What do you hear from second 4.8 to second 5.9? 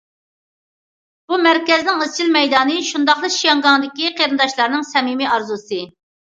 سەمىمىي ئارزۇسى.